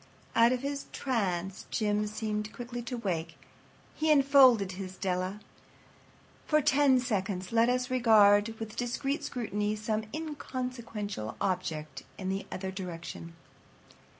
[0.35, 3.37] Out of his trance Jim seemed quickly to wake.
[3.93, 5.39] He enfolded his Della.
[6.47, 12.71] For ten seconds let us regard with discreet scrutiny some inconsequential object in the other
[12.71, 13.35] direction.